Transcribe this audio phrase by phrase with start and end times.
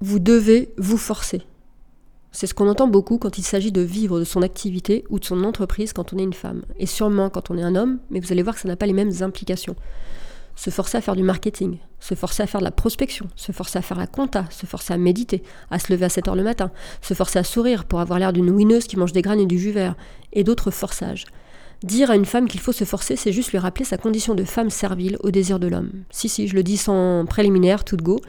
[0.00, 1.42] vous devez vous forcer.
[2.32, 5.24] C'est ce qu'on entend beaucoup quand il s'agit de vivre de son activité ou de
[5.24, 8.20] son entreprise quand on est une femme, et sûrement quand on est un homme, mais
[8.20, 9.76] vous allez voir que ça n'a pas les mêmes implications.
[10.56, 13.78] Se forcer à faire du marketing, se forcer à faire de la prospection, se forcer
[13.78, 16.42] à faire la compta, se forcer à méditer, à se lever à 7 heures le
[16.42, 16.70] matin,
[17.02, 19.58] se forcer à sourire pour avoir l'air d'une winneuse qui mange des graines et du
[19.58, 19.96] jus vert,
[20.32, 21.26] et d'autres forçages.
[21.82, 24.44] Dire à une femme qu'il faut se forcer, c'est juste lui rappeler sa condition de
[24.44, 25.90] femme servile au désir de l'homme.
[26.10, 28.20] Si, si, je le dis sans préliminaire, tout de go.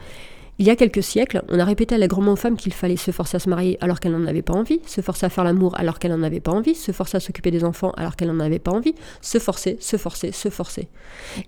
[0.62, 3.34] Il y a quelques siècles, on a répété allègrement aux femmes qu'il fallait se forcer
[3.36, 5.98] à se marier alors qu'elles n'en avaient pas envie, se forcer à faire l'amour alors
[5.98, 8.60] qu'elles n'en avaient pas envie, se forcer à s'occuper des enfants alors qu'elles n'en avaient
[8.60, 10.86] pas envie, se forcer, se forcer, se forcer.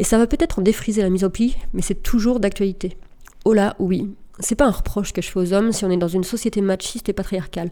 [0.01, 2.97] Et ça va peut-être en défriser la mise au pli, mais c'est toujours d'actualité.
[3.45, 4.11] Oh là, oui,
[4.41, 6.61] c'est pas un reproche que je fais aux hommes si on est dans une société
[6.61, 7.71] machiste et patriarcale.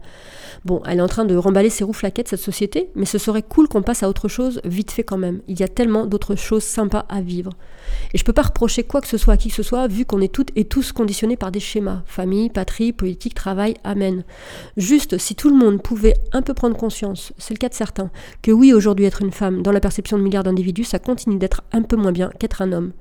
[0.65, 3.43] Bon, elle est en train de remballer ses roues flaquettes, cette société, mais ce serait
[3.43, 5.41] cool qu'on passe à autre chose vite fait quand même.
[5.49, 7.51] Il y a tellement d'autres choses sympas à vivre.
[8.15, 10.05] Et je peux pas reprocher quoi que ce soit à qui que ce soit, vu
[10.05, 12.03] qu'on est toutes et tous conditionnés par des schémas.
[12.07, 14.23] Famille, patrie, politique, travail, amen.
[14.77, 18.11] Juste, si tout le monde pouvait un peu prendre conscience, c'est le cas de certains,
[18.41, 21.63] que oui, aujourd'hui être une femme, dans la perception de milliards d'individus, ça continue d'être
[21.73, 22.93] un peu moins bien qu'être un homme.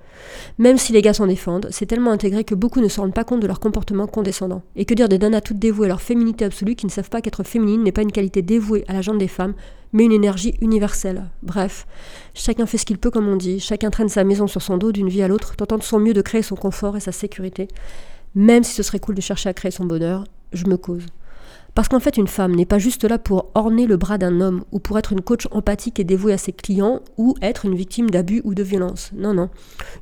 [0.57, 3.23] Même si les gars s'en défendent, c'est tellement intégré que beaucoup ne se rendent pas
[3.23, 4.61] compte de leur comportement condescendant.
[4.77, 7.21] Et que dire des nanas toutes dévouées à leur féminité absolue qui ne savent pas
[7.21, 9.55] qu'être féminine n'est pas une qualité dévouée à la jambe des femmes,
[9.91, 11.25] mais une énergie universelle.
[11.43, 11.85] Bref,
[12.33, 14.93] chacun fait ce qu'il peut comme on dit, chacun traîne sa maison sur son dos
[14.93, 17.67] d'une vie à l'autre, tentant de son mieux de créer son confort et sa sécurité.
[18.35, 21.05] Même si ce serait cool de chercher à créer son bonheur, je me cause.
[21.73, 24.63] Parce qu'en fait, une femme n'est pas juste là pour orner le bras d'un homme,
[24.71, 28.09] ou pour être une coach empathique et dévouée à ses clients, ou être une victime
[28.09, 29.11] d'abus ou de violence.
[29.15, 29.49] Non, non.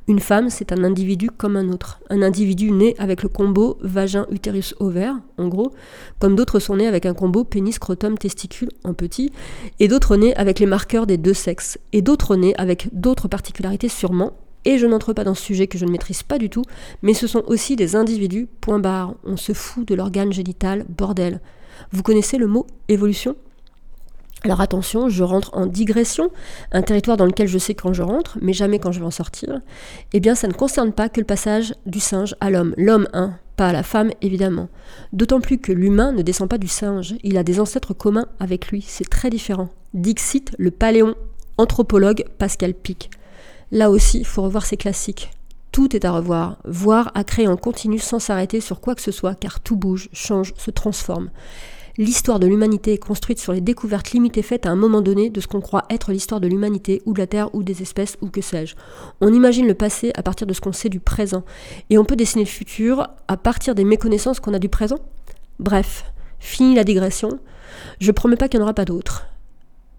[0.08, 2.00] Une femme, c'est un individu comme un autre.
[2.10, 5.72] Un individu né avec le combo vagin-utérus-ovaire, en gros,
[6.18, 9.30] comme d'autres sont nés avec un combo pénis-scrotum-testicule en petit,
[9.78, 13.88] et d'autres nés avec les marqueurs des deux sexes, et d'autres nés avec d'autres particularités
[13.88, 14.32] sûrement,
[14.64, 16.64] et je n'entre pas dans ce sujet que je ne maîtrise pas du tout,
[17.02, 19.14] mais ce sont aussi des individus, point barre.
[19.24, 21.40] On se fout de l'organe génital, bordel.
[21.92, 23.36] Vous connaissez le mot évolution?
[24.42, 26.30] Alors attention, je rentre en digression,
[26.72, 29.10] un territoire dans lequel je sais quand je rentre, mais jamais quand je vais en
[29.10, 29.60] sortir.
[30.14, 32.74] Eh bien, ça ne concerne pas que le passage du singe à l'homme.
[32.78, 34.68] L'homme, hein, pas à la femme, évidemment.
[35.12, 38.68] D'autant plus que l'humain ne descend pas du singe, il a des ancêtres communs avec
[38.68, 39.68] lui, c'est très différent.
[39.92, 41.14] Dixit, le paléon
[41.58, 43.10] anthropologue Pascal Pic.
[43.72, 45.30] Là aussi, il faut revoir ses classiques.
[45.72, 49.12] Tout est à revoir, voir à créer en continu sans s'arrêter sur quoi que ce
[49.12, 51.30] soit, car tout bouge, change, se transforme.
[51.96, 55.40] L'histoire de l'humanité est construite sur les découvertes limitées faites à un moment donné de
[55.40, 58.28] ce qu'on croit être l'histoire de l'humanité ou de la Terre ou des espèces ou
[58.28, 58.74] que sais-je.
[59.20, 61.44] On imagine le passé à partir de ce qu'on sait du présent,
[61.90, 64.98] et on peut dessiner le futur à partir des méconnaissances qu'on a du présent?
[65.58, 66.04] Bref,
[66.38, 67.38] fini la digression,
[68.00, 69.26] je promets pas qu'il n'y en aura pas d'autres.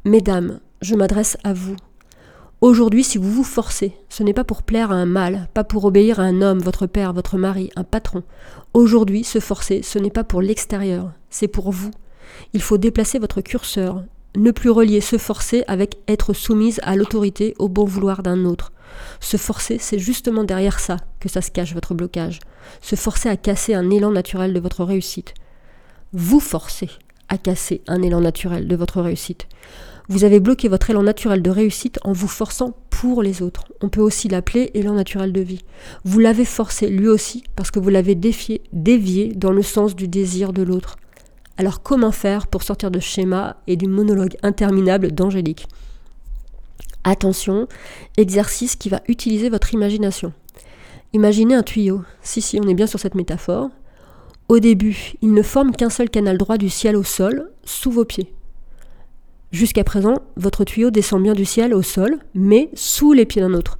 [0.04, 1.76] Mesdames, je m'adresse à vous,
[2.62, 5.84] Aujourd'hui, si vous vous forcez, ce n'est pas pour plaire à un mâle, pas pour
[5.84, 8.22] obéir à un homme, votre père, votre mari, un patron.
[8.76, 11.90] Aujourd'hui, se forcer, ce n'est pas pour l'extérieur, c'est pour vous.
[12.54, 14.04] Il faut déplacer votre curseur,
[14.36, 18.72] ne plus relier se forcer avec être soumise à l'autorité, au bon vouloir d'un autre.
[19.20, 22.42] Se forcer, c'est justement derrière ça que ça se cache votre blocage.
[22.80, 25.34] Se forcer à casser un élan naturel de votre réussite.
[26.14, 26.92] Vous forcez
[27.32, 29.48] à casser un élan naturel de votre réussite.
[30.10, 33.72] Vous avez bloqué votre élan naturel de réussite en vous forçant pour les autres.
[33.82, 35.64] On peut aussi l'appeler élan naturel de vie.
[36.04, 40.10] Vous l'avez forcé lui aussi parce que vous l'avez défié, dévié dans le sens du
[40.10, 40.98] désir de l'autre.
[41.58, 45.68] Alors comment faire pour sortir de schéma et du monologue interminable d'Angélique?
[47.06, 47.68] Attention,
[48.18, 50.34] exercice qui va utiliser votre imagination.
[51.14, 52.02] Imaginez un tuyau.
[52.22, 53.70] Si, si, on est bien sur cette métaphore.
[54.52, 58.04] Au début, il ne forme qu'un seul canal droit du ciel au sol, sous vos
[58.04, 58.34] pieds.
[59.54, 63.54] Jusqu'à présent, votre tuyau descend bien du ciel au sol, mais sous les pieds d'un
[63.54, 63.80] autre,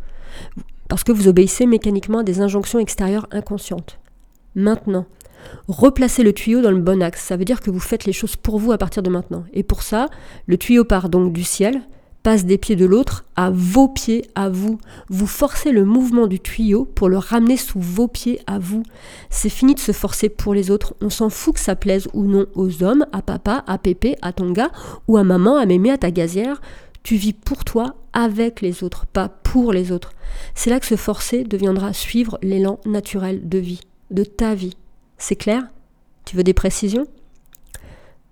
[0.88, 4.00] parce que vous obéissez mécaniquement à des injonctions extérieures inconscientes.
[4.56, 5.08] Maintenant,
[5.68, 8.38] replacez le tuyau dans le bon axe, ça veut dire que vous faites les choses
[8.38, 9.44] pour vous à partir de maintenant.
[9.52, 10.08] Et pour ça,
[10.46, 11.82] le tuyau part donc du ciel,
[12.24, 14.78] passe des pieds de l'autre à vos pieds à vous.
[15.10, 18.84] Vous forcez le mouvement du tuyau pour le ramener sous vos pieds à vous.
[19.30, 20.94] C'est fini de se forcer pour les autres.
[21.02, 24.34] On s'en fout que ça plaise ou non aux hommes, à papa, à pépé, à
[24.34, 24.72] ton gars,
[25.08, 26.62] ou à maman, à mémé, à ta gazière.
[27.04, 30.14] Tu vis pour toi, avec les autres, pas pour les autres.
[30.54, 33.82] C'est là que se forcer deviendra suivre l'élan naturel de vie,
[34.12, 34.78] de ta vie.
[35.18, 35.64] C'est clair?
[36.26, 37.08] Tu veux des précisions?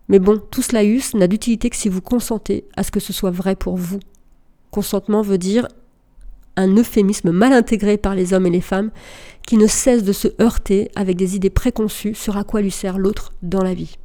[0.10, 0.84] Mais bon, tout cela
[1.14, 4.00] n'a d'utilité que si vous consentez à ce que ce soit vrai pour vous.
[4.72, 5.68] Consentement veut dire
[6.56, 8.92] un euphémisme mal intégré par les hommes et les femmes
[9.48, 12.98] qui ne cessent de se heurter avec des idées préconçues sur à quoi lui sert
[12.98, 13.98] l'autre dans la vie.